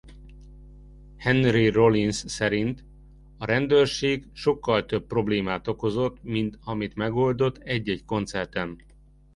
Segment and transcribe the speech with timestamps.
[1.17, 2.83] Henry Rollins szerint
[3.37, 8.77] a rendőrség sokkal több problémát okozott mint amit megoldott egy-egy koncerten.